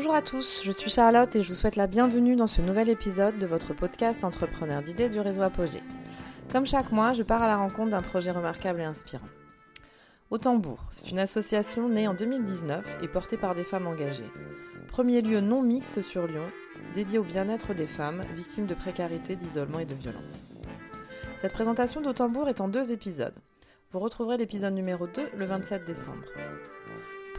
[0.00, 2.88] Bonjour à tous, je suis Charlotte et je vous souhaite la bienvenue dans ce nouvel
[2.88, 5.82] épisode de votre podcast Entrepreneur d'idées du réseau Apogée.
[6.50, 9.28] Comme chaque mois, je pars à la rencontre d'un projet remarquable et inspirant.
[10.30, 14.32] Au Tambour, c'est une association née en 2019 et portée par des femmes engagées.
[14.88, 16.48] Premier lieu non mixte sur Lyon,
[16.94, 20.48] dédié au bien-être des femmes victimes de précarité, d'isolement et de violence.
[21.36, 22.14] Cette présentation d'Au
[22.46, 23.38] est en deux épisodes.
[23.92, 26.24] Vous retrouverez l'épisode numéro 2 le 27 décembre.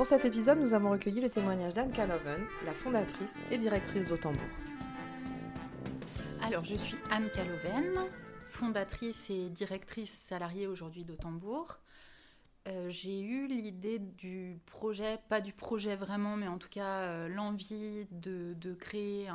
[0.01, 4.41] Pour cet épisode, nous avons recueilli le témoignage d'Anne Caloven, la fondatrice et directrice d'Autambourg.
[6.41, 8.09] Alors, je suis Anne Caloven,
[8.49, 11.77] fondatrice et directrice salariée aujourd'hui d'Autambourg.
[12.67, 17.27] Euh, j'ai eu l'idée du projet, pas du projet vraiment, mais en tout cas euh,
[17.27, 19.29] l'envie de, créer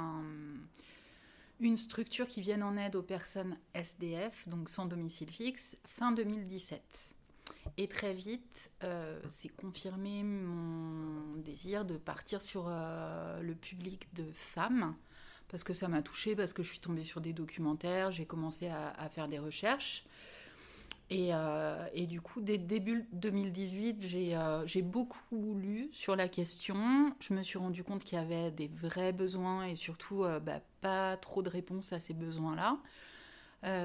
[1.61, 7.16] une structure qui vienne en aide aux personnes SDF, donc sans domicile fixe, fin 2017.
[7.79, 14.25] Et très vite, euh, c'est confirmé mon désir de partir sur euh, le public de
[14.33, 14.95] femmes,
[15.49, 18.69] parce que ça m'a touchée, parce que je suis tombée sur des documentaires, j'ai commencé
[18.69, 20.05] à, faire des recherches.
[21.11, 24.01] Et, euh, et, du coup, dès début 2018,
[24.65, 27.15] j'ai beaucoup lu sur la question.
[27.21, 31.17] Je me suis rendu compte qu'il y avait des vrais besoins et surtout bah, pas
[31.19, 32.79] trop de réponses à ces besoins-là.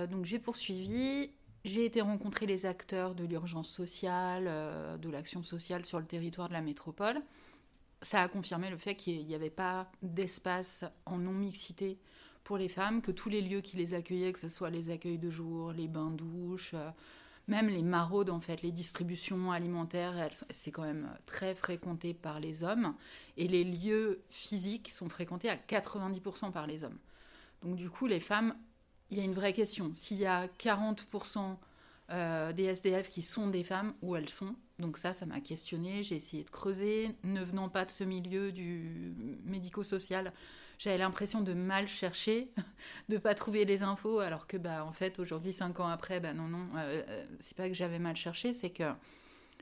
[0.07, 1.29] donc j'ai poursuivi
[1.63, 6.47] j'ai été rencontrer les acteurs de l'urgence sociale, euh, de l'action sociale sur le territoire
[6.47, 7.21] de la métropole.
[8.01, 11.99] Ça a confirmé le fait qu'il n'y avait pas d'espace en non-mixité
[12.43, 15.19] pour les femmes, que tous les lieux qui les accueillaient, que ce soit les accueils
[15.19, 16.89] de jour, les bains-douches, euh,
[17.47, 22.63] même les maraudes, en fait, les distributions alimentaires, c'est quand même très fréquenté par les
[22.63, 22.95] hommes.
[23.37, 26.97] Et les lieux physiques sont fréquentés à 90% par les hommes.
[27.61, 28.55] Donc du coup, les femmes
[29.11, 29.91] il y a une vraie question.
[29.93, 31.57] S'il y a 40%
[32.11, 36.01] euh, des SDF qui sont des femmes, où elles sont Donc ça, ça m'a questionné.
[36.01, 37.15] J'ai essayé de creuser.
[37.23, 40.33] Ne venant pas de ce milieu du médico-social,
[40.79, 42.51] j'avais l'impression de mal chercher,
[43.09, 46.33] de pas trouver les infos, alors que bah en fait aujourd'hui, cinq ans après, bah
[46.33, 48.91] non non, euh, euh, c'est pas que j'avais mal cherché, c'est que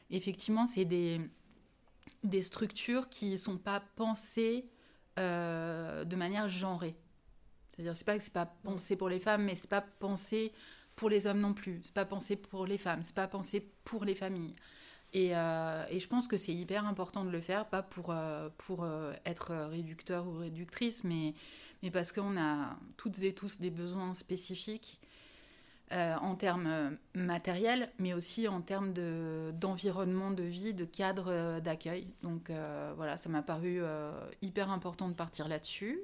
[0.10, 1.20] effectivement c'est des
[2.24, 4.66] des structures qui sont pas pensées
[5.18, 6.96] de manière genrée.
[7.80, 10.52] C'est-à-dire, c'est pas que c'est pas pensé pour les femmes, mais c'est pas pensé
[10.98, 11.80] pour les hommes non plus.
[11.84, 14.54] C'est pas pensé pour les femmes, c'est pas pensé pour les familles.
[15.14, 18.84] Et, euh, je pense que c'est hyper important de le faire, pas pour, euh, pour
[18.84, 21.34] euh, être réducteur ou réductrice, mais,
[21.82, 25.00] mais parce qu'on a toutes et tous des besoins spécifiques
[25.92, 28.94] en termes matériels, mais aussi en termes
[29.54, 32.14] d'environnement de, vie, de cadre d'accueil.
[32.22, 32.52] Donc
[32.96, 33.82] voilà, ça m'a paru
[34.44, 36.00] hyper important de partir là-dessus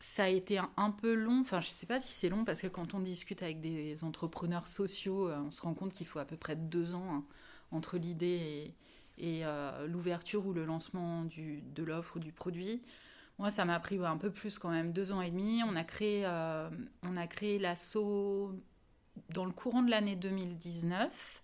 [0.00, 2.68] ça a été un, peu long, enfin je sais pas si c'est long parce que
[2.68, 6.24] quand on discute avec des entrepreneurs sociaux, euh, on se rend compte qu'il faut à
[6.24, 7.24] peu près deux ans hein,
[7.72, 8.74] entre l'idée
[9.18, 12.80] et, euh, l'ouverture ou le lancement de l'offre ou du produit.
[13.38, 15.62] Moi, ça m'a pris un peu plus quand même, deux ans et demi.
[15.64, 16.68] On a créé, euh,
[17.02, 18.52] on a créé l'assaut
[19.30, 21.42] dans le courant de l'année 2019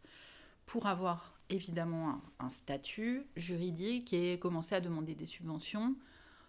[0.67, 5.95] pour avoir évidemment un, statut juridique et commencer à demander des subventions.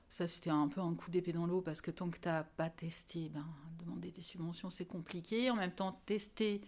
[0.09, 2.43] Ça, c'était un peu un coup d'épée dans l'eau parce que tant que tu n'as
[2.43, 3.45] pas testé, ben,
[3.79, 5.49] demander des subventions, c'est compliqué.
[5.49, 6.61] En même temps, tester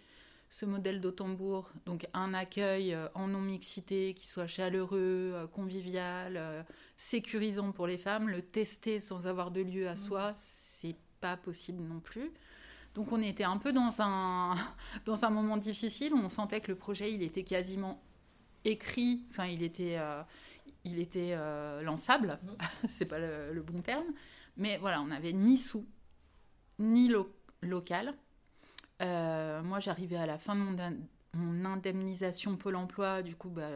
[0.49, 6.63] ce modèle d'Autambourg, donc un accueil euh, en non-mixité qui soit chaleureux, euh, convivial, euh,
[6.95, 9.97] sécurisant pour les femmes, le tester sans avoir de lieu à mmh.
[9.97, 12.31] soi, c'est pas possible non plus.
[12.95, 14.55] Donc on était un peu dans un,
[15.05, 18.01] dans un moment difficile où on sentait que le projet, il était quasiment
[18.63, 19.97] écrit, enfin il était,
[20.87, 22.87] il était euh, lançable, mm.
[22.87, 24.05] c'est pas le, bon terme,
[24.55, 25.85] mais voilà, on n'avait ni sous,
[26.79, 27.11] ni
[27.61, 28.13] local.
[29.01, 30.61] Euh, moi, j'arrivais à la fin de
[31.33, 33.69] mon, indemnisation Pôle emploi, du coup, bah,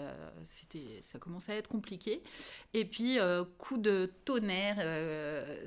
[1.02, 2.24] ça commençait à être compliqué.
[2.74, 4.78] Et puis, euh, coup de tonnerre,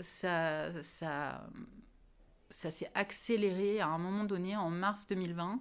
[0.00, 1.47] ça, ça,
[2.50, 5.61] ça s'est accéléré à un moment donné, en mars 2020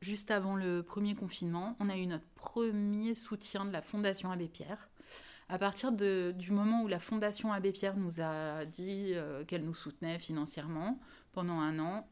[0.00, 4.48] juste avant le premier confinement, on a eu notre premier soutien de la Fondation Abbé
[4.48, 4.88] Pierre.
[5.48, 9.74] À partir du moment où la Fondation Abbé Pierre nous a dit euh, qu'elle nous
[9.74, 10.98] soutenait financièrement
[11.32, 12.08] pendant un an,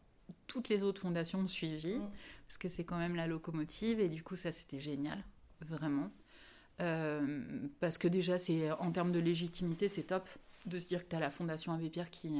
[0.46, 2.10] toutes les autres fondations ont suivi, mm.
[2.46, 5.24] parce que c'est quand même la locomotive, et du coup ça c'était génial,
[5.62, 6.10] vraiment.
[6.80, 7.42] Euh,
[7.80, 10.28] parce que déjà, c'est en termes de légitimité, c'est top
[10.66, 12.38] de se dire que tu as la Fondation Abbé Pierre qui,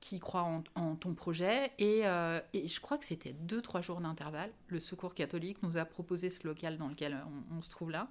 [0.00, 0.42] qui croit
[0.74, 1.70] en, ton projet.
[1.78, 4.50] Et, euh, et, je crois que c'était deux, trois jours d'intervalle.
[4.68, 7.16] Le Secours catholique nous a proposé ce local dans lequel
[7.56, 8.08] on se trouve là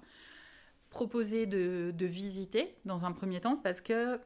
[0.90, 4.20] proposé de, visiter dans un premier temps parce que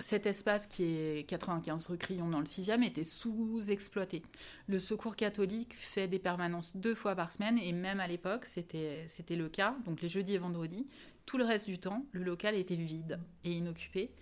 [0.00, 4.22] cet espace qui est 95 rue Crillon dans le 6e était sous-exploité.
[4.66, 9.06] Le Secours catholique fait des permanences deux fois par semaine et même à l'époque c'était
[9.30, 10.86] le cas, donc les jeudis et vendredis,
[11.26, 14.12] tout le reste du temps, le local était vide et inoccupé.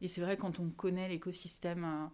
[0.00, 2.06] Et c'est vrai, quand on connaît l'écosystème, euh,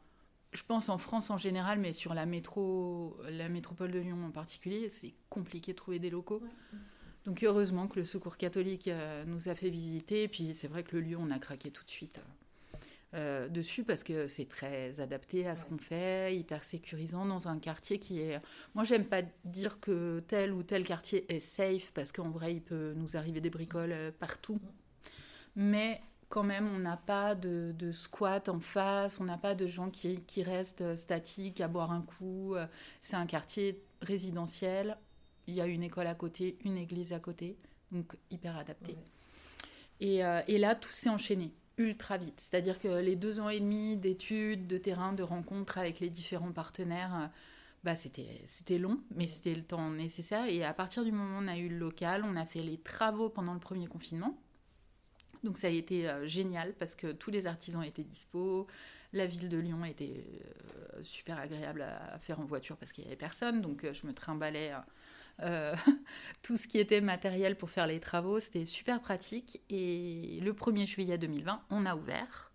[0.53, 4.31] je pense en France en général, mais sur la, métro, la métropole de Lyon en
[4.31, 6.43] particulier, c'est compliqué de trouver des locaux.
[7.25, 10.25] Donc heureusement que le Secours catholique euh, nous a fait visiter.
[10.25, 12.21] Et puis c'est vrai que le lieu, on a craqué tout de suite.
[13.15, 17.59] Euh, dessus parce que c'est très adapté à ce qu'on fait, hyper sécurisant dans un
[17.59, 18.41] quartier qui est.
[18.75, 22.63] Moi, j'aime pas dire que tel ou tel quartier est safe parce qu'en vrai, il
[22.63, 24.59] peut nous arriver des bricoles euh, partout.
[25.55, 29.91] Mais quand même, on n'a pas de, squat en face, on n'a pas de gens
[29.91, 32.55] qui, qui, restent statiques à boire un coup.
[33.03, 34.97] C'est un quartier résidentiel.
[35.47, 37.57] Il y a une école à côté, une église à côté,
[37.91, 38.97] donc hyper adapté.
[40.01, 42.41] Et, euh, et là, tout s'est enchaîné ultra vite.
[42.41, 46.53] C'est-à-dire que les deux ans et demi d'études, de terrain, de rencontres avec les différents
[46.53, 47.27] partenaires, euh,
[47.85, 50.47] bah c'était, long, mais c'était le temps nécessaire.
[50.47, 52.79] Et à partir du moment où on a eu le local, on a fait les
[52.79, 54.39] travaux pendant le premier confinement.
[55.43, 58.69] Donc ça a été euh, génial parce que tous les artisans étaient dispo.
[59.13, 60.25] La ville de Lyon était
[60.95, 63.61] euh, super agréable à, faire en voiture parce qu'il n'y avait personne.
[63.61, 64.73] Donc je me trimballais
[65.41, 65.75] euh,
[66.43, 68.41] tout ce qui était matériel pour faire les travaux.
[68.41, 69.61] C'était super pratique.
[69.71, 72.53] Et le 1er juillet 2020, on a ouvert.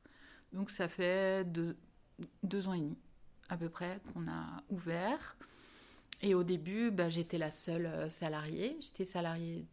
[0.54, 2.98] Donc ça fait deux, ans et demi
[3.50, 5.38] à peu près qu'on a ouvert.
[6.22, 8.78] Et au début, bah, j'étais la seule euh, salariée.
[8.82, 9.68] J'étais salariée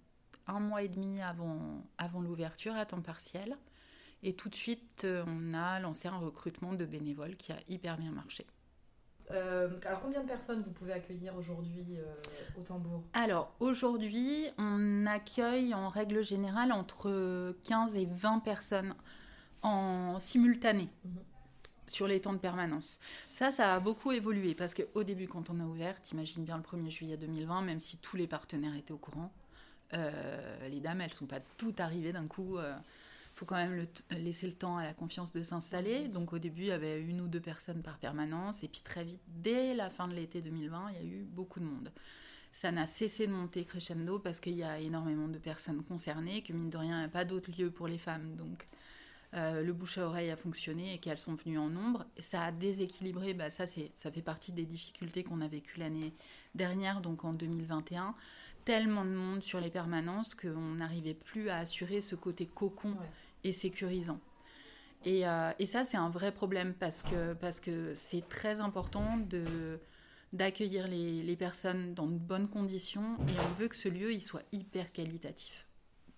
[0.47, 1.83] un mois et demi avant,
[2.21, 3.57] l'ouverture à temps partiel.
[4.23, 7.97] Et tout de suite, euh, on a lancé un recrutement de bénévoles qui a hyper
[7.97, 8.47] bien marché.
[9.31, 12.13] Euh, alors, combien de personnes vous pouvez accueillir aujourd'hui euh,
[12.59, 13.03] au tambour?
[13.13, 18.95] Alors, aujourd'hui, on accueille en règle générale entre 15 et 20 personnes
[19.63, 20.89] en simultané.
[21.05, 21.13] Mhm.
[21.87, 22.99] sur les temps de permanence.
[23.29, 26.63] Ça, ça a beaucoup évolué parce qu'au début, quand on a ouvert, t'imagines bien le
[26.63, 29.31] 1er juillet 2020, même si tous les partenaires étaient au courant,
[29.93, 32.57] euh, les dames, elles sont pas toutes arrivées d'un coup
[33.35, 36.09] faut quand même laisser le temps à la confiance de s'installer.
[36.09, 38.63] Donc au début, il y avait une ou deux personnes par permanence.
[38.63, 41.61] Et puis très vite, dès la fin de l'été 2020, il y a eu beaucoup
[41.61, 41.91] de monde.
[42.53, 46.53] Ça n'a cessé de monter crescendo parce qu'il y a énormément de personnes concernées, que
[46.53, 48.37] mine de rien, il n'y a pas d'autre lieu pour les femmes.
[48.37, 48.69] Donc
[49.35, 52.07] euh, le bouche à oreille a fonctionné et qu'elles sont venues en nombre.
[52.21, 56.15] Ça a déséquilibré, bah, ça, ça fait partie des difficultés qu'on a vécues l'année
[56.55, 58.15] dernière, donc en 2021
[58.65, 62.97] tellement de monde sur les permanences qu'on n'arrivait plus à assurer ce côté cocon
[63.45, 64.21] et sécurisant.
[65.05, 69.19] Et, euh, et ça, c'est un vrai problème parce que parce que c'est très important
[69.19, 69.79] de
[70.33, 74.21] d'accueillir les, les, personnes dans de bonnes conditions et on veut que ce lieu il
[74.21, 75.69] soit hyper qualitatif.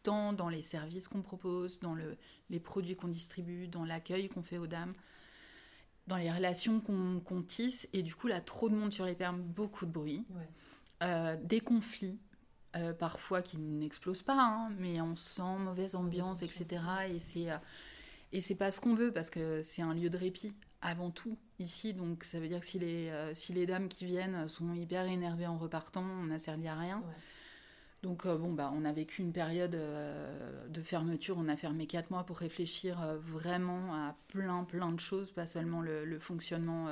[0.02, 2.16] Tant dans les services qu'on propose dans le,
[2.48, 4.94] les produits qu'on distribue dans l'accueil qu'on fait aux dames
[6.06, 7.88] dans les relations qu'on tisse.
[7.92, 10.24] Et du coup là trop de monde sur les permes beaucoup de bruit.
[11.02, 12.18] Euh, des conflits
[12.76, 16.82] euh, parfois qui n'explosent pas, hein, mais on sent mauvaise ambiance, etc.
[17.08, 17.56] Et c'est euh,
[18.32, 21.38] et c'est pas ce qu'on veut parce que c'est un lieu de répit avant tout
[21.58, 21.94] ici.
[21.94, 25.06] Donc ça veut dire que si les euh, si les dames qui viennent sont hyper
[25.06, 27.02] énervées en repartant, on n'a servi à rien.
[28.02, 32.24] Donc bon bah on a vécu une période de fermeture, on a fermé quatre mois
[32.24, 36.88] pour réfléchir vraiment à plein plein de choses, pas seulement le, le fonctionnement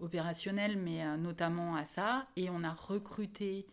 [0.00, 2.28] opérationnel, mais notamment à ça.
[2.36, 3.66] Et on a recruté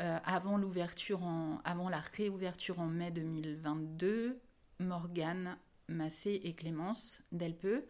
[0.00, 1.20] euh, avant l'ouverture,
[1.64, 4.40] avant la réouverture en mai 2022,
[4.80, 5.56] Morgane,
[5.88, 7.86] Massé et Clémence Delpeux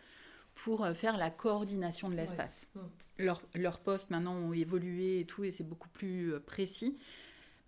[0.54, 2.68] pour euh, faire la coordination de l'espace.
[3.16, 6.98] Leurs postes maintenant ont évolué et tout, et c'est beaucoup plus euh, précis.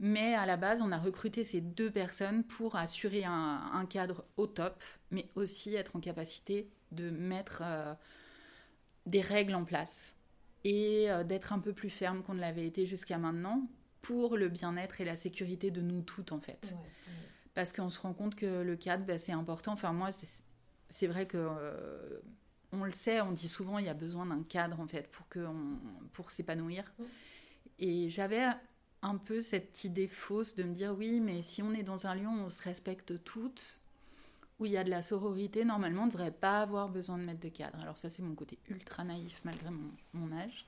[0.01, 4.47] Mais à la base, on a recruté ces deux personnes pour assurer un, cadre au
[4.47, 7.63] top, mais aussi être en capacité de mettre
[9.07, 10.15] des règles en place
[10.65, 13.67] et d'être un peu plus ferme qu'on ne l'avait été jusqu'à maintenant
[14.07, 16.73] pour le bien-être et la sécurité de nous toutes en fait.
[17.55, 19.73] Parce qu'on se rend compte que le cadre, bah, c'est important.
[19.73, 20.11] Enfin moi,
[20.89, 22.21] c'est vrai que euh,
[22.71, 25.29] on le sait, on dit souvent il y a besoin d'un cadre en fait pour
[25.29, 25.45] que
[26.13, 26.85] pour s'épanouir.
[27.81, 28.45] Et j'avais
[29.03, 32.15] un peu cette idée fausse de me dire oui, mais si on est dans un
[32.15, 33.81] lieu où on se respecte toutes,
[34.61, 37.25] où il y a de la sororité, normalement on ne devrait pas avoir besoin de
[37.25, 37.81] mettre de cadre.
[37.81, 39.71] Alors ça c'est mon côté ultra naïf malgré
[40.15, 40.65] mon âge.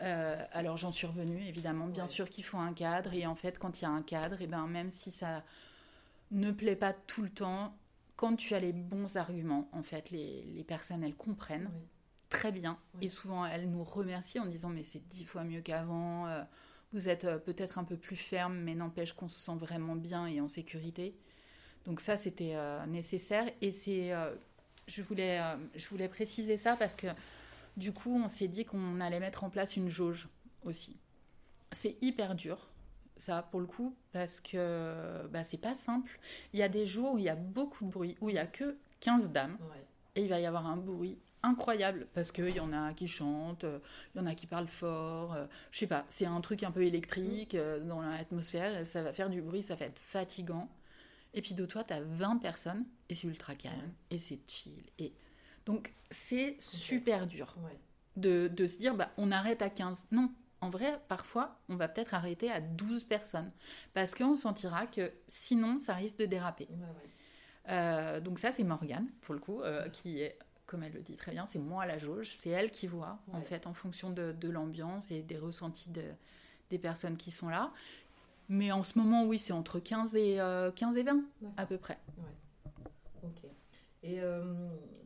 [0.00, 3.58] Euh, alors j'en suis revenue, évidemment, bien sûr qu'il faut un cadre, et en fait
[3.58, 5.42] quand il y a un cadre, et ben, même si ça
[6.30, 7.76] ne plaît pas tout le temps,
[8.16, 11.70] quand tu as les bons arguments, en fait, les, les personnes, elles comprennent
[12.30, 16.26] très bien, et souvent elles nous remercient en disant mais c'est dix fois mieux qu'avant,
[16.26, 16.42] euh,
[16.92, 20.26] vous êtes euh, peut-être un peu plus ferme, mais n'empêche qu'on se sent vraiment bien
[20.26, 21.16] et en sécurité.
[21.86, 22.54] Donc ça, c'était
[22.86, 24.12] nécessaire, et c'est...
[24.86, 25.40] je, voulais,
[25.74, 27.06] je voulais préciser ça parce que
[27.78, 30.28] du coup, on s'est dit qu'on allait mettre en place une jauge
[30.62, 30.96] aussi.
[31.72, 32.68] C'est hyper dur.
[33.16, 36.20] ça, pour le coup, parce que bah, c'est pas simple.
[36.52, 38.38] Il y a des jours où il y a beaucoup de bruit, où il y
[38.38, 39.58] a que 15 dames,
[40.14, 43.64] et il va y avoir un bruit incroyable parce qu'il y en a qui chantent,
[44.14, 46.70] il y en a qui parlent fort, euh, je sais pas, c'est un truc un
[46.70, 50.68] peu électrique euh, dans l'atmosphère, ça va faire du bruit, ça va être fatigant.
[51.34, 54.82] Et puis de toi, tu as 20 personnes et c'est ultra calme et c'est chill.
[54.98, 55.12] Et
[55.68, 57.54] donc c'est super dur
[58.16, 60.08] de, de, se dire bah, on arrête à 15.
[60.10, 63.52] Non, en vrai, parfois, on va peut-être arrêter à 12 personnes
[63.94, 66.66] parce qu'on sentira que sinon, ça risque de déraper.
[67.68, 69.60] Euh, donc ça, c'est Morgane, pour le coup,
[69.92, 72.86] qui est comme elle le dit très bien, c'est moi la jauge, c'est elle qui
[72.86, 75.90] voit, en fait, en fonction de, l'ambiance et des ressentis
[76.70, 77.72] des personnes qui sont là.
[78.48, 81.20] Mais en ce moment, oui, c'est entre 15 et, 15 euh, et 20,
[81.56, 81.98] à peu près.
[83.22, 83.50] Ok.
[84.08, 84.42] Et euh,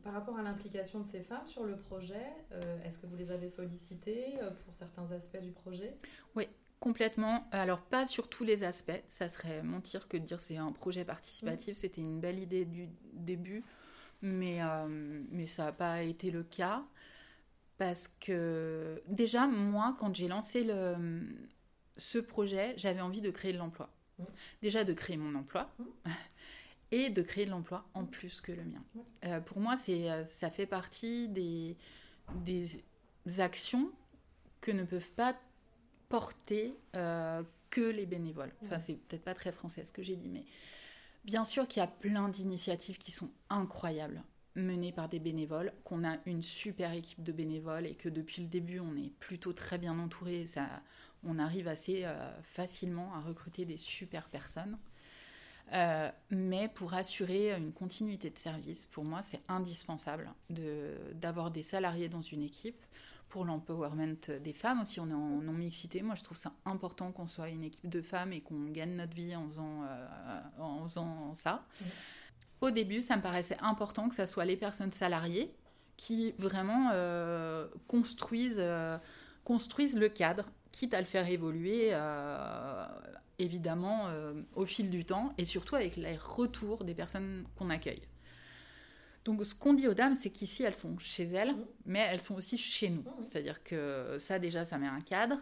[0.03, 3.31] par rapport à l'implication de ces femmes sur le projet, euh, est-ce que vous les
[3.31, 5.97] avez sollicitées pour certains aspects du projet?
[6.35, 6.47] Oui,
[6.79, 7.47] complètement.
[7.51, 9.03] Alors, pas sur tous les aspects.
[9.07, 11.75] Ça serait mentir que de dire c'est un projet participatif.
[11.75, 13.63] C'était une belle idée du début
[14.23, 14.87] mais, euh,
[15.29, 16.83] mais ça n'a pas été le cas.
[17.77, 21.21] Parce que déjà, moi, quand j'ai lancé le,
[21.97, 23.89] ce projet, j'avais envie de créer de l'emploi.
[24.17, 24.23] Mmh.
[24.61, 25.83] Déjà de créer mon emploi mmh.
[26.93, 28.83] Et de créer de l'emploi en plus que le mien.
[29.25, 31.75] Euh, pour moi, c'est, euh, ça fait partie des,
[32.35, 32.83] des
[33.39, 33.91] actions
[34.61, 35.33] que ne peuvent pas
[36.09, 38.53] porter que les bénévoles.
[38.63, 40.45] Enfin, c'est peut-être pas très français ce que j'ai dit, mais
[41.23, 44.21] Bien sûr qu'il y a plein d'initiatives qui sont incroyables,
[44.55, 48.49] menées par des bénévoles, qu'on a une super équipe de bénévoles et que depuis le
[48.49, 50.45] début, on est plutôt très bien entouré.
[50.47, 50.67] Ça,
[51.23, 54.77] on arrive assez euh, facilement à recruter des super personnes.
[55.71, 62.09] Euh, mais pour assurer une continuité de service, pour moi, c'est indispensable d'avoir des salariés
[62.09, 62.81] dans une équipe
[63.29, 64.99] pour l'empowerment des femmes aussi.
[64.99, 66.03] On est en non-mixité.
[66.03, 69.15] Moi, je trouve ça important qu'on soit une équipe de femmes et qu'on gagne notre
[69.15, 71.65] vie en faisant, euh, en faisant ça.
[72.61, 75.53] Au début, ça me paraissait important que ce soit les personnes salariées
[75.97, 78.63] qui vraiment euh, construisent,
[79.43, 81.93] construisent le cadre, quitte à le faire évoluer,
[83.39, 84.09] évidemment,
[84.55, 88.01] au fil du temps, et surtout avec les retours des personnes qu'on accueille.
[89.25, 91.65] Donc ce qu'on dit aux dames, c'est qu'ici, elles sont chez elles, mmh.
[91.85, 93.01] mais elles sont aussi chez nous.
[93.01, 93.21] Mmh.
[93.21, 95.37] C'est-à-dire que ça, déjà, ça met un cadre.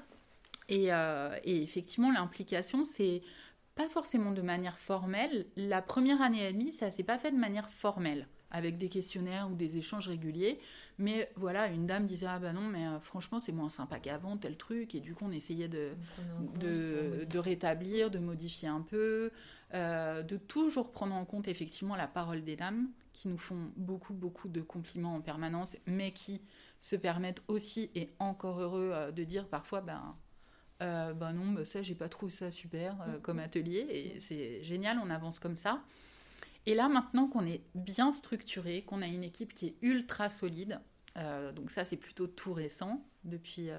[0.69, 3.21] Et, euh, effectivement, l'implication, c'est
[3.75, 5.47] pas forcément de manière formelle.
[5.55, 9.49] La première année et demie, ça s'est pas fait de manière formelle, avec des questionnaires
[9.51, 10.59] ou des échanges réguliers.
[10.97, 14.37] Mais voilà, une dame disait Ah ben non, mais euh, franchement, c'est moins sympa qu'avant,
[14.37, 14.95] tel truc.
[14.95, 15.91] Et du coup, on essayait de,
[16.59, 19.31] de, de rétablir, de modifier un peu,
[19.73, 24.13] euh, de toujours prendre en compte effectivement la parole des dames qui nous font beaucoup,
[24.13, 26.41] beaucoup de compliments en permanence, mais qui
[26.79, 30.15] se permettent aussi, et encore heureux, euh, de dire parfois, ben,
[30.81, 34.63] euh, ben non, ben ça, j'ai pas trouvé ça super euh, comme atelier, et c'est
[34.63, 35.83] génial, on avance comme ça.
[36.65, 40.79] Et là, maintenant qu'on est bien structuré, qu'on a une équipe qui est ultra solide,
[41.55, 43.69] donc ça, c'est plutôt tout récent, depuis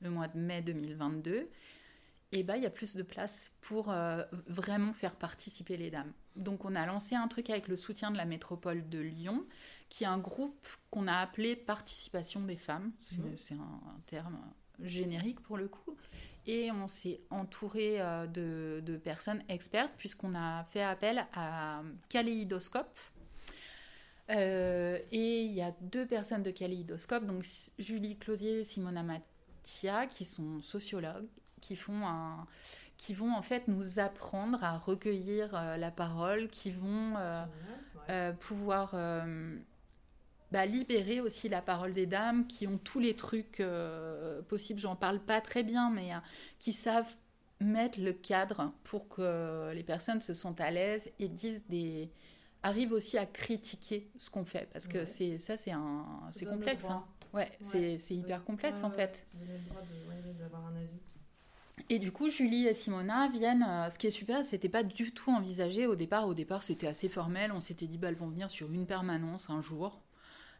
[0.00, 1.48] le mois de mai 2022,
[2.32, 3.94] et ben, il y a plus de place pour
[4.46, 6.12] vraiment faire participer les dames.
[6.36, 9.44] Donc on a lancé un truc avec le soutien de la métropole de Lyon,
[9.88, 12.92] qui est un groupe qu'on a appelé Participation des femmes.
[13.00, 13.60] C'est mhm.
[13.60, 14.38] un, terme
[14.80, 15.96] générique pour le coup.
[16.46, 22.98] Et on s'est entouré euh, de, personnes expertes puisqu'on a fait appel à Kaléidoscope.
[24.30, 27.44] Euh, et il y a deux personnes de Kaléidoscope, donc
[27.78, 31.28] Julie Closier et Simona Mattia, qui sont sociologues,
[31.60, 32.46] qui font un,
[32.96, 37.44] qui vont en fait nous apprendre à recueillir euh, la parole, qui vont euh,
[38.10, 38.94] euh, pouvoir
[40.52, 43.62] bah, libérer aussi la parole des dames, qui ont tous les trucs
[44.48, 44.80] possibles.
[44.80, 46.10] J'en parle pas très bien, mais
[46.58, 47.16] qui savent
[47.60, 52.10] mettre le cadre pour que les personnes se sentent à l'aise et disent des
[52.62, 56.86] arrivent aussi à critiquer ce qu'on fait parce que c'est ça c'est un c'est complexe
[56.86, 57.04] hein.
[57.32, 59.82] ouais, c'est hyper complexe en fait le droit
[60.38, 61.00] d'avoir un avis
[61.88, 63.64] et du coup, Julie et Simona viennent.
[63.68, 66.26] Euh, ce qui est super, c'était pas du tout envisagé au départ.
[66.26, 67.52] Au départ, c'était assez formel.
[67.52, 70.00] On s'était dit, bah, elles vont venir sur une permanence un jour.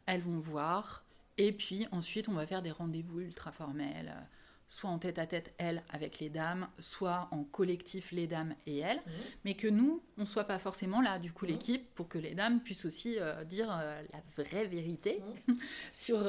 [0.06, 1.04] Elles vont voir.
[1.38, 4.14] Et puis ensuite, on va faire des rendez-vous ultra formels.
[4.16, 4.20] Euh,
[4.68, 8.78] soit en tête à tête, elles, avec les dames, soit en collectif, les dames et
[8.78, 8.98] elles.
[8.98, 9.10] Mmh.
[9.44, 11.48] Mais que nous, on soit pas forcément là, du coup, mmh.
[11.48, 15.52] l'équipe, pour que les dames puissent aussi euh, dire la vraie vérité mmh.
[15.92, 16.26] sur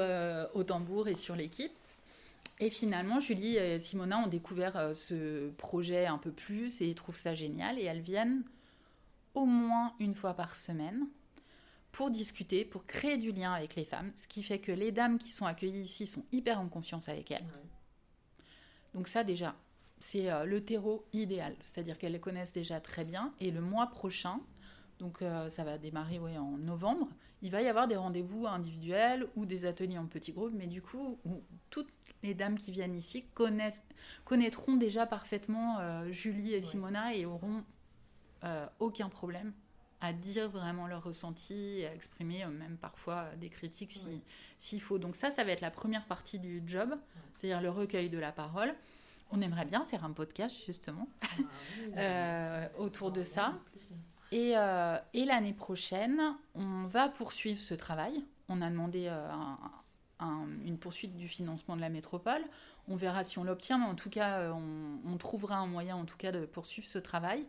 [0.53, 1.71] au tambour et sur l'équipe.
[2.59, 7.17] Et finalement, Julie et Simona ont découvert euh, ce projet un peu plus et trouvent
[7.17, 7.79] ça génial.
[7.79, 8.43] Et elles viennent
[9.35, 11.07] au moins une fois par semaine
[11.97, 14.11] pour discuter, pour créer du lien avec les femmes.
[14.13, 17.31] Ce qui fait que les dames qui sont accueillies ici sont hyper en confiance avec
[17.31, 17.47] elles.
[18.93, 19.55] Donc ça déjà,
[19.97, 23.33] c'est euh, le terreau idéal, c'est-à-dire qu'elles les connaissent déjà très bien.
[23.39, 24.39] Et le mois prochain,
[24.99, 27.09] donc euh, ça va démarrer ouais, en novembre,
[27.41, 30.83] il va y avoir des rendez-vous individuels ou des ateliers en petits groupes, mais du
[30.83, 31.17] coup,
[31.71, 33.81] toutes les dames qui viennent ici connaissent,
[34.23, 37.63] connaîtront déjà parfaitement euh, Julie et Simona et auront
[38.79, 39.51] aucun problème
[40.01, 44.21] à dire vraiment leur ressenti, à exprimer même parfois des critiques s'il
[44.57, 44.99] si, faut.
[44.99, 46.95] Donc ça, ça va être la première partie du job,
[47.37, 48.73] c'est-à-dire le recueil de la parole.
[49.31, 51.25] On aimerait bien faire un podcast justement ah
[51.97, 53.55] euh, autour de ça.
[54.31, 56.21] Et, euh, et l'année prochaine,
[56.53, 58.23] on va poursuivre ce travail.
[58.49, 59.27] On a demandé euh,
[60.65, 62.41] une poursuite du financement de la métropole.
[62.87, 66.05] On verra si on l'obtient, mais en tout cas, on, on, trouvera un moyen en
[66.05, 67.45] tout cas de poursuivre ce travail.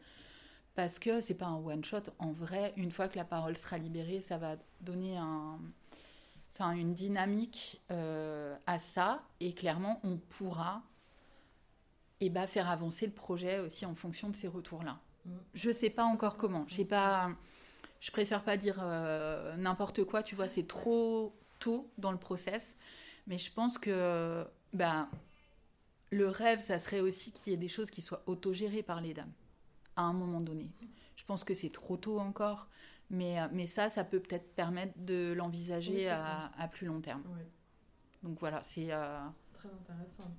[0.79, 2.03] Parce que c'est pas un one shot.
[2.21, 5.59] En vrai, une fois que la parole sera libérée, ça va donner un,
[6.55, 9.25] enfin, une dynamique à ça.
[9.41, 10.85] Et clairement, on pourra
[12.21, 15.01] et bah, faire avancer le projet aussi en fonction de ces retours-là.
[15.27, 15.31] Mm.
[15.53, 16.65] Je sais pas encore comment.
[16.69, 17.33] Je pas.
[17.99, 20.23] Je préfère pas dire euh, n'importe quoi.
[20.23, 22.77] Tu vois, c'est trop tôt dans le process.
[23.27, 25.09] Mais je pense que bah,
[26.13, 29.13] le rêve, ça serait aussi qu'il y ait des choses qui soient autogérées par les
[29.13, 29.33] dames
[29.99, 30.71] à un moment donné.
[31.17, 32.69] Je pense que c'est trop tôt encore.
[33.11, 37.23] Mais, mais ça, ça peut peut-être permettre de l'envisager à, à, plus long terme.
[38.23, 38.93] Donc voilà, c'est.
[38.93, 39.19] Euh,
[39.59, 40.31] très intéressant.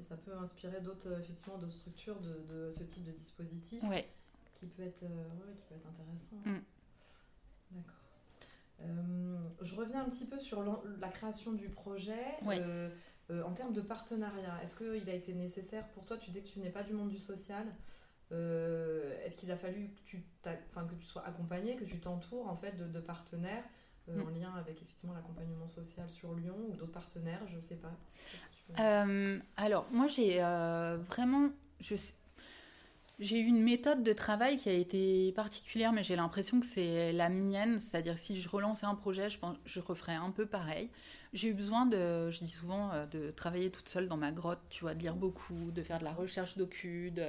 [0.00, 3.82] ça peut inspirer d'autres euh, effectivement d'autres structures de, de, ce type de dispositif
[4.54, 6.36] qui peut être euh, qui peut être intéressant.
[6.44, 6.62] Mm.
[7.72, 7.94] D'accord.
[8.80, 10.64] Euh, je reviens un petit peu sur
[10.98, 12.36] la création du projet.
[13.30, 16.16] en termes de partenariat, est-ce qu'il a été nécessaire pour toi?
[16.16, 17.66] Tu dis que tu n'es pas du monde du social.
[19.24, 20.24] Est-ce qu'il a fallu que tu,
[20.70, 23.64] enfin, que tu sois accompagné, que tu t'entoures en fait de, de partenaires
[24.08, 24.20] mm.
[24.20, 27.92] en lien avec effectivement l'accompagnement social sur Lyon ou d'autres partenaires, je ne sais pas.
[28.80, 31.50] Euh, alors, moi, j'ai euh, vraiment.
[33.20, 37.12] J'ai eu une méthode de travail qui a été particulière, mais j'ai l'impression que c'est
[37.12, 37.78] la mienne.
[37.78, 40.90] C'est-à-dire si je relançais un projet, je, pense, je referais un peu pareil.
[41.32, 44.60] J'ai eu besoin de, je dis souvent, euh, de travailler toute seule dans ma grotte,
[44.68, 47.26] tu vois, de lire beaucoup, de faire de la recherche docu, de,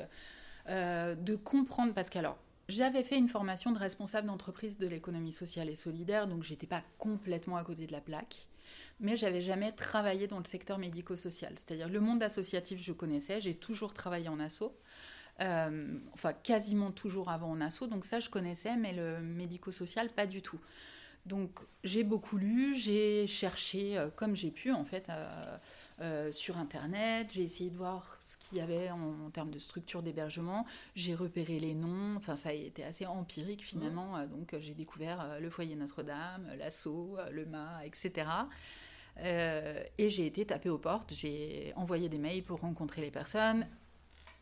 [0.67, 1.93] de comprendre.
[1.93, 6.43] Parce qu'alors, j'avais fait une formation de responsable d'entreprise de l'économie sociale et solidaire, donc
[6.43, 8.47] j'étais pas complètement à côté de la plaque
[8.99, 11.53] mais j'avais jamais travaillé dans le secteur médico-social.
[11.55, 14.63] C'est-à-dire le monde associatif, je connaissais, j'ai toujours travaillé en asso,
[15.41, 20.27] euh, enfin quasiment toujours avant en asso, donc ça je connaissais, mais le médico-social pas
[20.27, 20.59] du tout.
[21.25, 25.57] Donc j'ai beaucoup lu, j'ai cherché euh, comme j'ai pu en fait euh,
[26.31, 30.65] sur internet, j'ai essayé de voir ce qu'il y avait en, termes de structure d'hébergement,
[30.95, 34.27] j'ai repéré les noms, enfin ça a été assez empirique finalement, mmh.
[34.27, 38.27] donc j'ai découvert le foyer Notre-Dame, l'asso, le MA, etc.
[39.19, 43.67] Euh, et j'ai été taper aux portes, j'ai envoyé des mails pour rencontrer les personnes.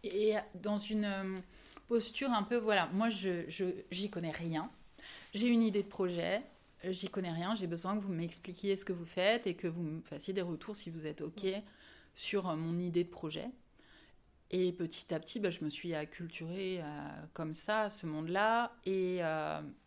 [0.04, 1.40] Et dans une euh,
[1.88, 3.46] posture un peu, voilà, moi, je,
[3.92, 4.70] j'y connais rien.
[5.34, 6.42] J'ai une idée de projet,
[6.90, 9.84] j'y connais rien, j'ai besoin que vous m'expliquiez ce que vous faites et que vous
[9.84, 11.46] me fassiez des retours si vous êtes OK
[12.16, 13.50] sur euh, mon idée de projet.
[14.52, 16.80] Et petit à petit, bah, je me suis acculturée
[17.34, 18.76] comme ça à ce monde-là.
[18.86, 19.22] Et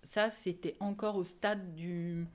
[0.03, 2.27] ça, c'était encore au stade du,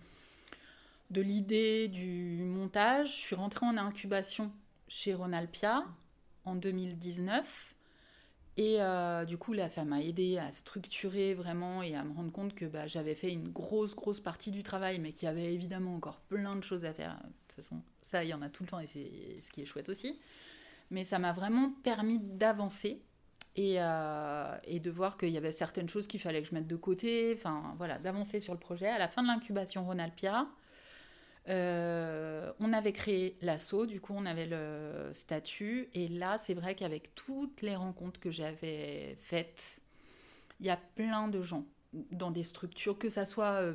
[1.12, 4.50] de l'idée du montage, je suis rentrée en incubation
[4.88, 5.84] chez Ronalpia
[6.46, 7.76] en 2019.
[8.58, 12.32] Et euh, du coup, là, ça m'a aidé à structurer vraiment et à me rendre
[12.32, 15.54] compte que bah, j'avais fait une grosse, grosse partie du travail, mais qu'il y avait
[15.54, 17.16] évidemment encore plein de choses à faire.
[17.16, 19.62] De toute façon, ça, il y en a tout le temps et c'est ce qui
[19.62, 20.20] est chouette aussi.
[20.90, 23.02] Mais ça m'a vraiment permis d'avancer
[23.56, 26.68] et, euh, et, de voir qu'il y avait certaines choses qu'il fallait que je mette
[26.68, 27.34] de côté.
[27.34, 28.88] Enfin, voilà, d'avancer sur le projet.
[28.88, 30.48] À la fin de l'incubation Ronalpia,
[31.50, 36.76] euh, on avait créé l'assaut, du coup on avait le statut, et là c'est vrai
[36.76, 39.80] qu'avec toutes les rencontres que j'avais faites,
[40.60, 41.66] il y a plein de gens
[42.12, 43.74] dans des structures, que ça soit euh,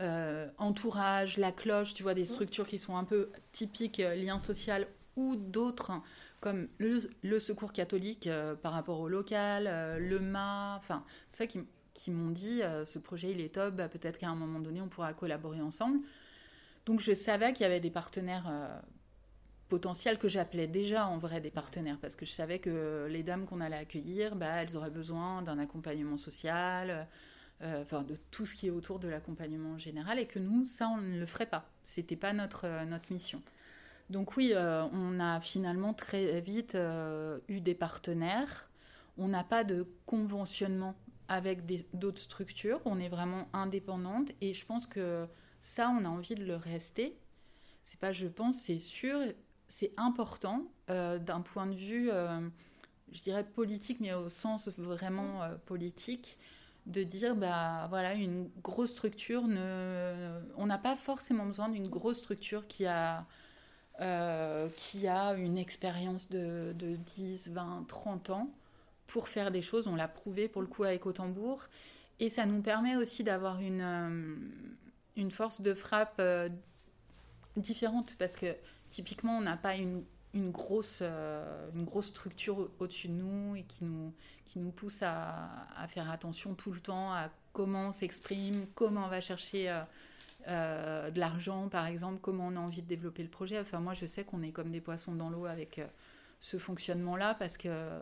[0.00, 4.86] euh, entourage, la cloche, tu vois, des structures qui sont un peu typiques lien social,
[5.16, 5.92] ou d'autres
[6.40, 8.28] comme le, secours catholique
[8.62, 9.64] par rapport au local,
[9.98, 11.58] le MA, enfin, tout ça qui,
[12.10, 15.14] m'ont dit ce projet il est top, bah, peut-être qu'à un moment donné on pourra
[15.14, 16.00] collaborer ensemble.
[16.86, 18.78] Donc je savais qu'il y avait des partenaires euh,
[19.68, 23.46] potentiels que j'appelais déjà en vrai des partenaires parce que je savais que les dames
[23.46, 27.08] qu'on allait accueillir, bah, elles auraient besoin d'un accompagnement social,
[27.62, 30.88] euh, enfin de tout ce qui est autour de l'accompagnement général et que nous, ça,
[30.88, 31.70] on ne le ferait pas.
[31.84, 33.42] C'était pas notre, euh, notre mission.
[34.10, 36.76] Donc oui, on a finalement très vite
[37.48, 38.68] eu des partenaires.
[39.16, 40.94] On n'a pas de conventionnement
[41.28, 41.62] avec
[41.94, 42.82] d'autres structures.
[42.84, 45.26] On est vraiment indépendante et je pense que
[45.64, 47.16] ça, on a envie de le rester.
[47.82, 49.18] C'est pas je pense, c'est sûr,
[49.68, 52.40] c'est important euh, d'un point de vue euh,
[53.12, 56.38] je dirais politique, mais au sens vraiment politique,
[56.86, 62.66] de dire bah voilà une grosse structure on n'a pas forcément besoin d'une grosse structure
[62.66, 63.24] qui a
[64.00, 68.50] euh, qui a une expérience de, de, 10, 20, 30 ans
[69.06, 69.86] pour faire des choses.
[69.86, 71.68] On l'a prouvé pour le coup avec Autambourg.
[72.18, 74.36] Et ça nous permet aussi d'avoir une, euh,
[75.16, 76.48] une force de frappe euh,
[77.56, 78.56] différente parce que
[78.88, 83.62] typiquement on n'a pas une une grosse, euh, une grosse structure au-dessus de nous et
[83.62, 84.12] qui nous,
[84.46, 89.04] qui nous pousse à, à, faire attention tout le temps à comment on s'exprime, comment
[89.04, 89.82] on va chercher
[90.48, 93.60] euh, de l'argent, par exemple, comment on a envie de développer le projet.
[93.60, 95.80] Enfin, moi, je sais qu'on est comme des poissons dans l'eau avec
[96.40, 98.00] ce fonctionnement-là parce que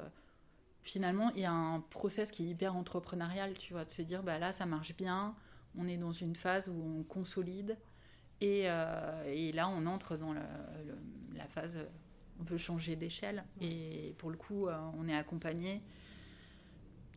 [0.83, 4.23] finalement, il y a un process qui est hyper entrepreneurial, tu vois, de se dire,
[4.23, 5.35] bah là, ça marche bien,
[5.77, 7.79] on est dans une phase où on consolide.
[8.41, 11.87] Et, et là, on entre dans la phase
[12.43, 13.45] on peut changer d'échelle.
[13.61, 15.81] Et pour le coup, euh, on est accompagné.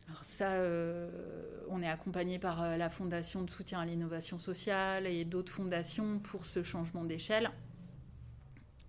[0.08, 5.06] Alors ça, euh, on est accompagné par euh, la Fondation de soutien à l'innovation sociale
[5.06, 7.50] et d'autres fondations pour ce changement d'échelle.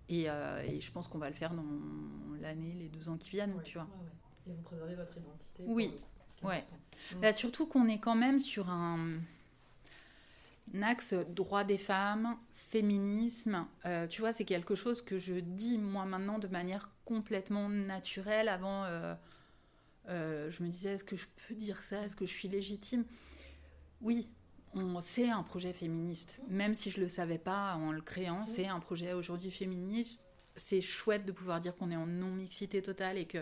[0.08, 1.66] Et, je pense qu'on va le faire dans
[2.40, 3.88] l'année, les deux ans qui viennent, tu vois.
[4.46, 5.64] Et vous préservez votre identité.
[5.66, 5.92] Oui,
[6.44, 6.64] ouais.
[7.20, 9.18] Là, surtout qu'on est quand même sur un
[10.82, 16.04] axe droit des femmes, féminisme, euh, tu vois, c'est quelque chose que je dis moi
[16.04, 18.48] maintenant de manière complètement naturelle.
[18.48, 19.14] Avant, euh,
[20.08, 22.02] euh, je me disais, est-ce que je peux dire ça?
[22.02, 23.04] Est-ce que je suis légitime?
[24.00, 24.28] Oui,
[25.00, 26.40] c'est un projet féministe.
[26.48, 30.22] Même si je ne le savais pas en le créant, c'est un projet aujourd'hui féministe.
[30.56, 33.38] C'est chouette de pouvoir dire qu'on est en non-mixité totale et que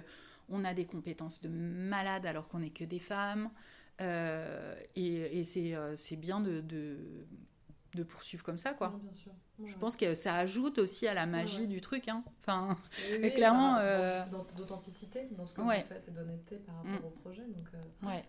[0.49, 3.51] on a des compétences de malade alors qu'on n'est que des femmes.
[4.01, 8.95] Euh, et, euh, c'est bien de, de, poursuivre comme ça, quoi.
[9.03, 9.33] bien sûr.
[9.65, 12.09] Je pense que ça ajoute aussi à la magie du truc.
[12.09, 12.23] Hein.
[12.41, 12.77] Enfin,
[13.35, 13.79] clairement.
[13.79, 14.23] Euh,
[14.55, 17.05] d'authenticité dans ce que vous faites et d'honnêteté par rapport mm.
[17.07, 17.43] au projet.
[17.43, 17.67] Donc,
[18.03, 18.25] ouais.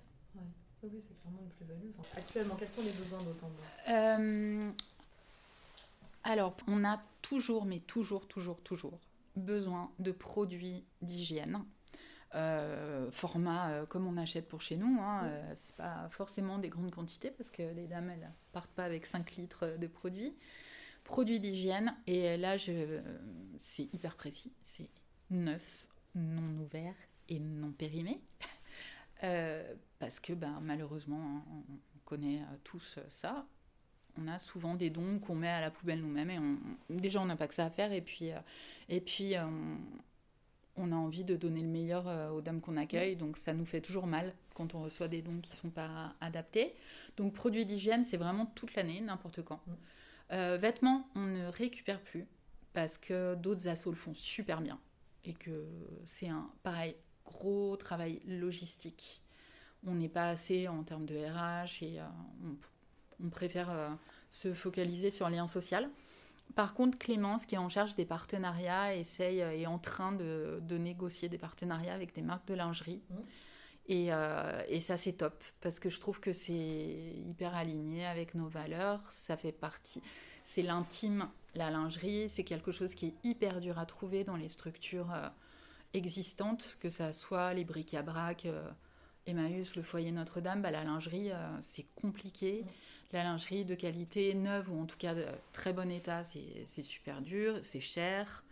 [0.83, 1.91] Oui, c'est clairement une plus-value.
[2.15, 3.51] actuellement, quels sont les besoins d'autant
[6.23, 8.99] Alors, on a toujours, mais toujours, toujours, toujours
[9.35, 11.63] besoin de produits d'hygiène
[12.35, 14.99] euh, format euh, comme on achète pour chez nous.
[15.01, 18.83] Hein, euh, c'est pas forcément des grandes quantités parce que les dames elles partent pas
[18.83, 20.35] avec 5 litres de produits.
[21.05, 22.99] Produits d'hygiène et là je,
[23.59, 24.89] c'est hyper précis, c'est
[25.29, 26.95] neuf, non ouvert
[27.29, 28.19] et non périmé.
[29.99, 33.47] parce que ben, malheureusement, hein, on connaît tous ça.
[34.19, 36.57] On a souvent des dons qu'on met à la poubelle nous-mêmes et on,
[36.89, 38.31] déjà on n'a pas que ça à faire et puis,
[38.89, 39.77] et puis on,
[40.77, 43.65] on a envie de donner le meilleur euh, aux dames qu'on accueille, donc ça nous
[43.65, 46.73] fait toujours mal quand on reçoit des dons qui ne sont pas adaptés.
[47.17, 49.59] Donc produits d'hygiène, c'est vraiment toute l'année, n'importe quand.
[49.67, 49.71] Mm.
[50.33, 52.27] Euh, vêtements, on ne récupère plus
[52.73, 54.79] parce que d'autres assos le font super bien
[55.25, 55.65] et que
[56.05, 59.21] c'est un pareil gros travail logistique.
[59.85, 62.05] On n'est pas assez en termes de RH et euh,
[63.23, 63.97] on, préfère
[64.29, 65.89] se focaliser sur le lien social.
[66.55, 70.59] Par contre, Clémence, qui est en charge des partenariats, essaye, euh, est en train de,
[70.71, 73.01] négocier des partenariats avec des marques de lingerie.
[73.09, 73.15] Mmh.
[73.89, 78.47] Euh, et, ça, c'est top, parce que je trouve que c'est hyper aligné avec nos
[78.47, 79.01] valeurs.
[79.11, 80.01] Ça fait partie.
[80.43, 82.27] C'est l'intime, la lingerie.
[82.29, 85.29] C'est quelque chose qui est hyper dur à trouver dans les structures euh,
[85.93, 88.47] existantes, que ça soit les bric-à-brac,
[89.25, 90.61] Emmaüs, le foyer Notre-Dame.
[90.61, 91.31] Bah, la lingerie,
[91.61, 92.63] c'est compliqué.
[92.63, 92.69] Mmh
[93.13, 97.21] la lingerie de qualité neuve ou en tout cas de très bon état, c'est super
[97.21, 98.43] dur, c'est cher.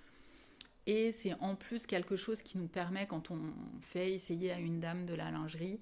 [0.87, 3.39] Et c'est en plus quelque chose qui nous permet, quand on
[3.81, 5.79] fait essayer à une dame de la lingerie,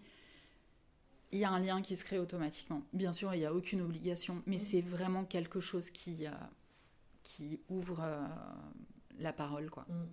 [1.31, 2.83] il y a un lien qui se crée automatiquement.
[2.93, 6.31] Bien sûr, il n'y a aucune obligation, mais c'est vraiment quelque chose qui, euh,
[7.23, 8.21] qui ouvre euh,
[9.19, 9.69] la parole.
[9.69, 9.85] quoi.
[9.89, 10.05] Mm.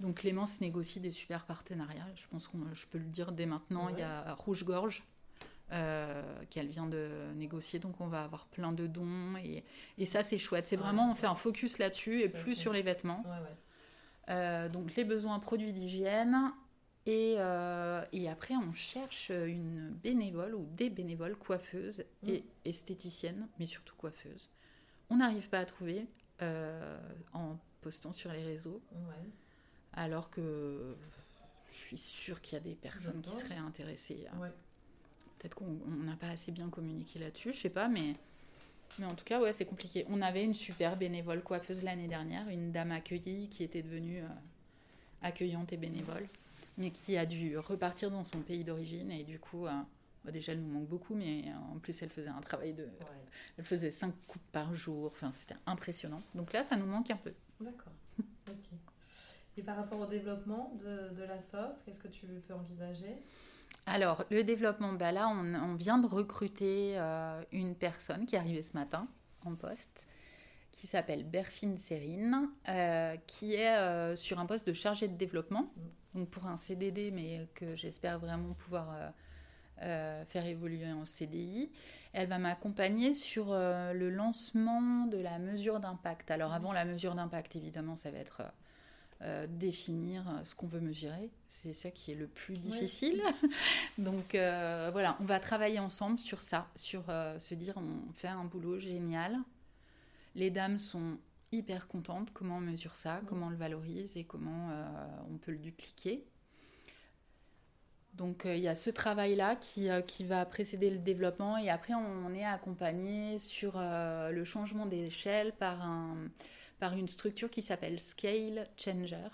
[0.00, 2.06] Donc Clémence négocie des super partenariats.
[2.14, 3.88] Je pense que je peux le dire dès maintenant.
[3.88, 5.02] Il y a Rouge Gorge
[5.72, 7.78] euh, qu'elle vient de négocier.
[7.78, 9.62] Donc on va avoir plein de dons et,
[9.98, 10.66] et ça c'est chouette.
[10.66, 13.22] C'est vraiment on fait un focus là-dessus et plus sur les vêtements.
[14.28, 16.52] Euh, donc les besoins produits d'hygiène
[17.06, 22.28] et, euh, et, après on cherche une bénévole ou des bénévoles coiffeuses mm.
[22.28, 24.50] et esthéticiennes, mais surtout coiffeuses.
[25.08, 26.06] On n'arrive pas à trouver
[27.32, 28.82] en postant sur les réseaux.
[29.92, 30.96] Alors que
[31.72, 34.26] je suis sûre qu'il y a des personnes qui seraient intéressées.
[35.40, 38.14] Peut-être qu'on n'a pas assez bien communiqué là-dessus, je sais pas, mais,
[38.98, 40.04] mais en tout cas, ouais, c'est compliqué.
[40.10, 44.28] On avait une super bénévole coiffeuse l'année dernière, une dame accueillie qui était devenue euh,
[45.22, 46.28] accueillante et bénévole,
[46.76, 49.66] mais qui a dû repartir dans son pays d'origine et du coup.
[49.66, 49.72] Euh,
[50.22, 52.86] bah, déjà, elle nous manque beaucoup, mais en plus, elle faisait un travail de.
[53.56, 55.06] Elle faisait cinq coupes par jour.
[55.06, 56.20] Enfin, c'était impressionnant.
[56.34, 57.32] Donc là, ça nous manque un peu.
[57.58, 57.94] D'accord.
[58.18, 58.78] ok.
[59.56, 63.16] Et par rapport au développement de, de la sauce, qu'est-ce que tu peux envisager?
[63.86, 68.62] Alors, le développement, bah là, on, vient de recruter euh, une personne qui est arrivée
[68.62, 69.08] ce matin
[69.44, 70.04] en poste,
[70.70, 75.72] qui s'appelle Berfine Serine, euh, qui est euh, sur un poste de chargé de développement,
[76.14, 78.94] donc pour un CDD, mais que j'espère vraiment pouvoir
[79.78, 81.72] faire évoluer en CDI.
[82.12, 86.30] Elle va m'accompagner sur le lancement de la mesure d'impact.
[86.30, 88.42] Alors, avant la mesure d'impact, évidemment, ça va être
[89.22, 91.28] euh, définir euh, ce qu'on veut mesurer.
[91.50, 93.22] C'est ça qui est le plus difficile.
[93.98, 97.04] Donc euh, voilà, on va travailler ensemble sur ça, sur
[97.38, 99.36] se dire on fait un boulot génial.
[100.34, 101.18] Les dames sont
[101.52, 104.16] hyper contentes comment on mesure ça, comment on le valorise?
[104.16, 104.70] Et comment
[105.30, 106.24] on peut le dupliquer?
[108.14, 112.32] Donc il y a ce travail-là qui, qui, va précéder le développement et après on
[112.32, 116.16] est accompagné sur le changement d'échelle par un,
[116.80, 119.28] par une structure qui s'appelle Scale Changer.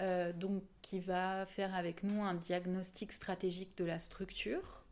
[0.00, 4.84] Euh, donc qui va faire avec nous un diagnostic stratégique de la structure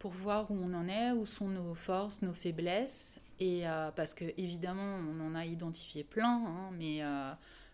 [0.00, 3.20] pour voir où on en est, où sont nos forces, nos faiblesses.
[3.38, 7.32] Et euh, parce que évidemment, on en a identifié plein, hein, mais, euh,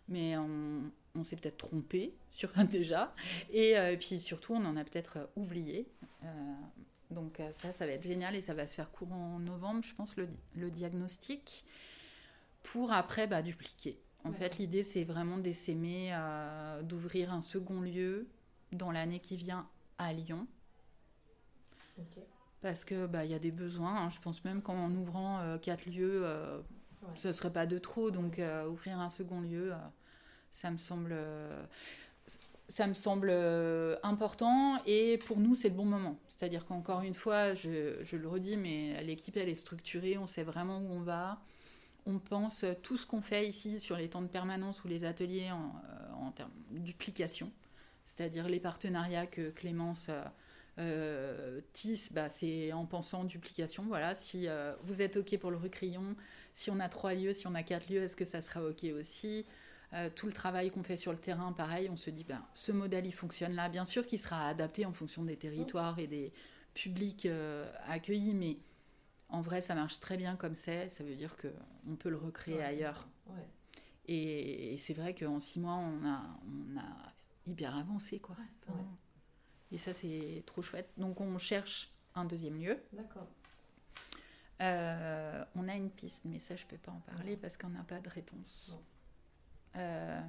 [0.09, 3.15] mais on, s'est peut-être trompé sur un déjà.
[3.53, 5.89] Et, puis surtout, on en a peut-être oublié.
[7.11, 9.95] donc ça, ça va être génial et ça va se faire courant en novembre, je
[9.95, 11.65] pense, le, le diagnostic
[12.67, 13.99] pour après bah, dupliquer.
[14.25, 18.27] En fait, l'idée, c'est vraiment d'essaimer euh, d'ouvrir un second lieu
[18.73, 20.49] dans l'année qui vient à Lyon.
[22.61, 24.03] Parce que bah, y a des besoins.
[24.03, 24.11] Hein.
[24.11, 26.61] Je pense même qu'en ouvrant euh, quatre lieux, euh,
[27.15, 28.11] ce ne serait pas de trop.
[28.11, 29.73] Donc, ouvrir un second lieu,
[30.51, 31.17] ça me semble
[32.69, 33.31] ça me semble
[34.03, 36.19] important et pour nous c'est le bon moment.
[36.27, 40.43] C'est-à-dire qu'encore une fois, je, je, le redis, mais l'équipe elle est structurée, on sait
[40.43, 41.41] vraiment où on va
[42.07, 45.51] on pense tout ce qu'on fait ici sur les temps de permanence ou les ateliers
[45.51, 47.51] en, euh, termes de duplication,
[48.05, 50.23] c'est-à-dire les partenariats que Clémence euh,
[50.79, 53.85] euh, tisse, bah, c'est en pensant duplication.
[53.87, 54.47] Voilà, si
[54.85, 56.15] vous êtes OK pour le recrion,
[56.53, 58.85] si on a trois lieux, si on a quatre lieux, est-ce que ça sera OK
[58.99, 59.47] aussi?
[60.15, 63.07] Tout le travail qu'on fait sur le terrain, pareil, on se dit, ben, ce modèle,
[63.07, 63.71] il fonctionne là.
[63.71, 66.33] Bien sûr qu'il sera adapté en fonction des territoires et des
[66.75, 67.27] publics
[67.89, 68.59] accueillis, mais
[69.29, 70.89] en vrai, ça marche très bien comme c'est.
[70.89, 73.09] Ça veut dire qu'on peut le recréer ailleurs.
[74.09, 77.13] Et, c'est vrai qu'en six mois, on a, on a
[77.47, 78.21] hyper avancé.
[78.21, 78.37] quoi.
[79.73, 80.91] et ça, c'est trop chouette.
[80.97, 82.79] Donc, on cherche un deuxième lieu.
[82.93, 83.27] D'accord.
[84.63, 87.69] Euh, on a une piste, mais ça, je ne peux pas en parler parce qu'on
[87.69, 88.75] n'a pas de réponse.
[89.77, 90.21] Euh,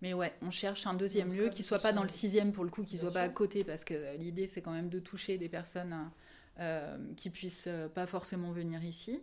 [0.00, 2.70] mais ouais, on cherche un deuxième lieu qui soit pas dans le sixième pour le
[2.70, 5.50] coup, qui soit pas à côté, parce que l'idée c'est quand même de toucher des
[5.50, 6.08] personnes euh,
[7.16, 9.22] qui puissent euh, pas forcément venir ici,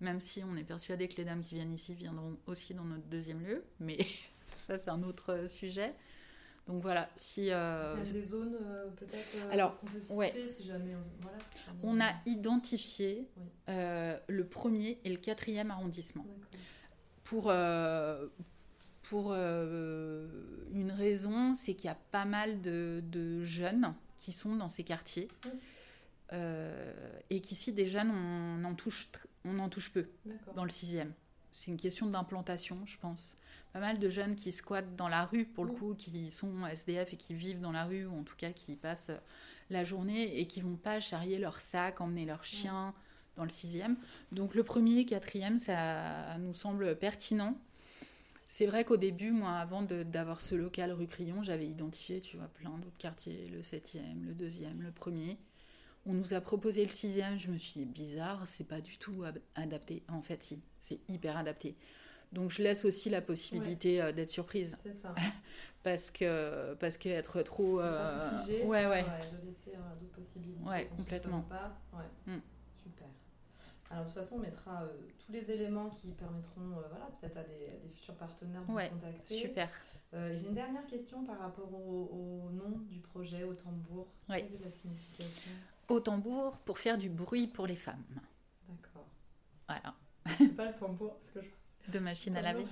[0.00, 3.06] même si on est persuadé que les dames qui viennent ici viendront aussi dans notre
[3.06, 3.98] deuxième lieu, mais
[4.54, 5.94] ça c'est un autre sujet.
[6.66, 7.52] Donc voilà, si...
[7.52, 7.94] Euh...
[7.96, 10.32] Il y a des zones euh, peut-être Alors, qu'on peut ouais.
[10.48, 10.96] si jamais...
[11.20, 11.38] Voilà,
[11.82, 13.28] on a identifié
[13.68, 16.26] le premier et le quatrième arrondissement.
[17.22, 17.52] Pour,
[19.02, 24.68] pour une raison, c'est qu'il y a pas mal de, de, jeunes qui sont dans
[24.68, 25.28] ces quartiers.
[25.46, 25.50] Euh,
[26.32, 29.08] et qu'ici, des jeunes, on en touche,
[29.44, 30.08] on en touche peu
[30.54, 31.12] dans le sixième.
[31.52, 33.36] C'est une question d'implantation, je pense.
[33.72, 37.14] Pas mal de jeunes qui squattent dans la rue, pour le coup, qui sont SDF
[37.14, 39.10] et qui vivent dans la rue, ou en tout cas qui passent
[39.70, 42.94] la journée et qui vont pas charrier leur sac, emmener leur chien
[43.36, 43.96] dans le sixième.
[44.32, 47.56] Donc le premier et quatrième, ça nous semble pertinent.
[48.48, 52.48] C'est vrai qu'au début, moi, avant d'avoir ce local rue Crillon, j'avais identifié, tu vois,
[52.48, 55.36] plein d'autres quartiers, le septième, le deuxième, le premier.
[56.06, 59.24] On nous a proposé le sixième, je me suis dit, bizarre, c'est pas du tout
[59.56, 60.04] adapté.
[60.08, 61.76] En fait, si, c'est hyper adapté.
[62.32, 64.76] Donc je laisse aussi la possibilité euh, d'être surprise.
[64.82, 65.14] C'est ça.
[65.82, 68.46] parce que parce qu'être trop euh...
[68.64, 70.68] ouais, ouais de laisser euh, d'autres possibilités.
[70.68, 71.42] Ouais, complètement.
[71.42, 71.78] Pas.
[71.92, 72.34] Ouais.
[72.34, 72.40] Mm.
[72.82, 73.06] Super.
[73.90, 74.88] Alors de toute façon, on mettra euh,
[75.24, 79.38] tous les éléments qui permettront, voilà, peut-être à des, des, futurs partenaires de ouais, contacter.
[79.38, 79.70] Super.
[80.12, 84.08] J'ai une dernière question par rapport au, nom du projet, au tambour.
[84.28, 85.52] Quelle est la signification?
[85.88, 88.04] Au tambour pour faire du bruit pour les femmes.
[88.68, 89.06] D'accord.
[89.68, 89.94] Voilà.
[90.38, 91.48] C'est pas le tambour parce que je...
[91.92, 92.66] De machine à laver.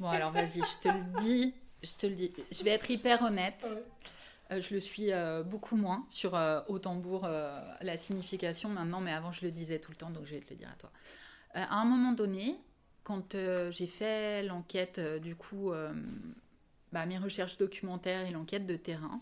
[0.00, 2.32] Bon alors vas-y, je te le dis, je te le dis.
[2.50, 3.62] Je vais être hyper honnête.
[4.52, 7.28] Euh, je le suis euh, beaucoup moins sur euh, au tambour
[7.80, 10.50] la signification maintenant, mais avant je le disais tout le temps, donc je vais te
[10.50, 10.90] le dire à toi.
[11.54, 12.56] à un moment donné,
[13.04, 13.36] quand
[13.70, 15.72] j'ai fait l'enquête, du coup,
[16.92, 19.20] bah, mes recherches documentaires et l'enquête de terrain,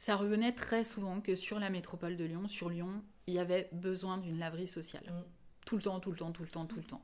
[0.00, 3.68] ça revenait très souvent que sur la métropole de Lyon, sur Lyon, il y avait
[3.72, 5.04] besoin d'une laverie sociale.
[5.04, 5.24] Mm.
[5.66, 7.02] Tout le temps, tout le temps, tout le temps, tout le temps.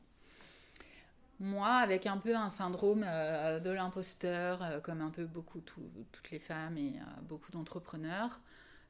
[1.39, 6.31] moi, avec un peu un syndrome euh, de l'imposteur, euh, comme un peu beaucoup toutes
[6.31, 8.41] les femmes et euh, beaucoup d'entrepreneurs,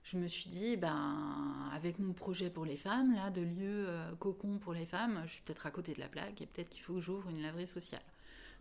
[0.05, 3.89] je me suis dit, ben, avec mon projet pour les femmes, là, de lieu
[4.21, 6.83] cocon pour les femmes, je suis peut-être à côté de la plaque et peut-être qu'il
[6.83, 8.05] faut que j'ouvre une laverie sociale.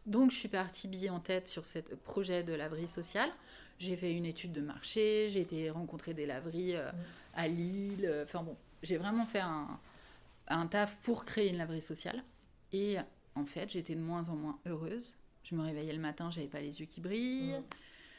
[0.08, 3.30] Donc, je suis partie bille en tête sur ce projet de laverie sociale.
[3.80, 6.92] J'ai fait une étude de marché, j'ai été rencontrer des laveries mmh.
[7.34, 8.20] à Lille.
[8.24, 9.68] Enfin bon, j'ai vraiment fait un,
[10.48, 12.24] un taf pour créer une laverie sociale.
[12.72, 12.98] Et
[13.36, 15.16] en fait, j'étais de moins en moins heureuse.
[15.44, 17.62] Je me réveillais le matin, j'avais pas les yeux qui brillent.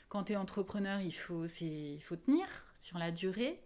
[0.08, 2.46] Quand tu es entrepreneur, il faut, il faut tenir
[2.78, 3.60] sur la durée.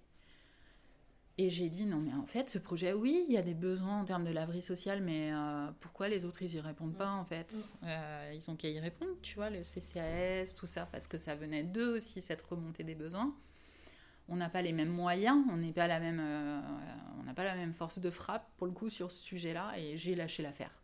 [1.42, 4.00] Et j'ai dit non, mais en fait, ce projet, oui, il y a des besoins
[4.00, 7.24] en termes de laverie sociale, mais euh, pourquoi les autres, ils y répondent pas, en
[7.24, 7.54] fait?
[7.82, 11.34] Euh, Ils ont qu'à y répondre, tu vois, le CCAS, tout ça, parce que ça
[11.34, 13.34] venait d'eux aussi, cette remontée des besoins.
[14.28, 16.60] On n'a pas les mêmes moyens, on n'est pas la même, euh,
[17.18, 19.96] on n'a pas la même force de frappe pour le coup sur ce sujet-là, et
[19.96, 20.79] j'ai lâché l'affaire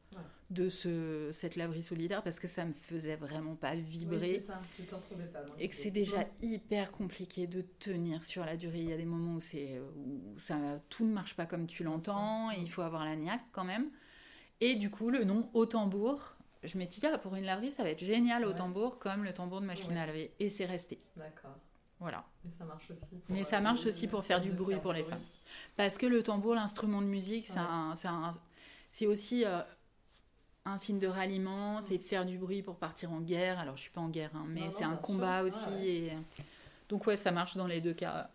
[0.50, 4.40] de ce, cette laverie solidaire parce que ça me faisait vraiment pas vibrer.
[4.46, 5.40] ça, tu t'en trouvais pas.
[5.58, 8.78] Et que c'est déjà hyper compliqué de tenir sur la durée.
[8.78, 10.56] Il y a des moments où, c'est, où ça,
[10.88, 13.90] tout ne marche pas comme tu l'entends, et il faut avoir la niaque quand même.
[14.60, 17.82] Et du coup, le nom au tambour, je m'étais dit, ah, pour une laverie, ça
[17.82, 20.32] va être génial au tambour, comme le tambour de machine à laver.
[20.38, 21.00] Et c'est resté.
[21.16, 21.56] D'accord.
[21.98, 22.24] Voilà.
[22.44, 23.06] Mais ça marche aussi.
[23.06, 25.20] Pour Mais ça marche aussi pour faire du bruit pour les femmes.
[25.76, 27.48] Parce que le tambour, l'instrument de musique,
[28.90, 29.62] c'est aussi euh,
[30.66, 33.58] un signe de ralliement, c'est faire du bruit pour partir en guerre.
[33.58, 35.88] Alors je suis pas en guerre, hein, mais c'est un combat aussi.
[35.88, 36.12] Et...
[36.88, 38.28] Donc ouais, ça marche dans les deux cas.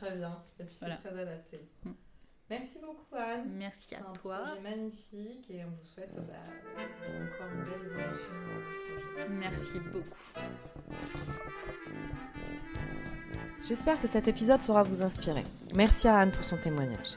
[0.00, 0.38] Très bien.
[0.60, 1.60] Et puis c'est très adapté.
[1.84, 1.90] Mm.
[2.50, 3.50] Merci beaucoup Anne.
[3.54, 4.40] Merci à toi.
[4.54, 6.34] C'est magnifique et on vous souhaite bah,
[6.76, 8.34] encore une belle évolution.
[9.40, 10.42] Merci beaucoup.
[13.64, 15.44] J'espère que cet épisode saura vous inspirer.
[15.74, 17.16] Merci à Anne pour son témoignage.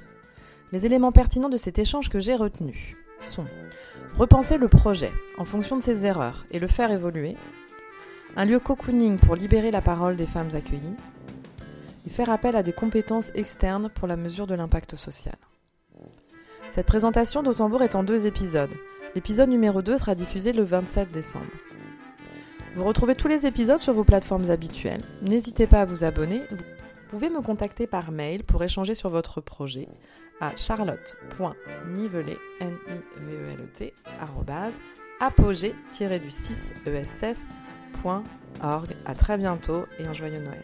[0.72, 2.96] Les éléments pertinents de cet échange que j'ai retenus
[4.18, 7.36] repenser le projet en fonction de ses erreurs et le faire évoluer,
[8.36, 10.96] un lieu cocooning pour libérer la parole des femmes accueillies,
[12.06, 15.36] et faire appel à des compétences externes pour la mesure de l'impact social.
[16.70, 18.74] Cette présentation d'Autambourg est en deux épisodes.
[19.16, 21.46] L'épisode numéro 2 sera diffusé le 27 décembre.
[22.76, 25.04] Vous retrouvez tous les épisodes sur vos plateformes habituelles.
[25.22, 26.42] N'hésitez pas à vous abonner.
[26.52, 26.58] Vous
[27.10, 29.88] pouvez me contacter par mail pour échanger sur votre projet
[30.42, 33.94] à charlotte.nivelet, n i v e l e t
[35.20, 35.76] apogée
[36.20, 37.36] du 6 ess.org.
[39.06, 40.64] À très bientôt et un joyeux Noël.